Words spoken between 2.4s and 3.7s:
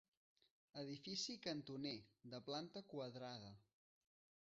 planta quadrada.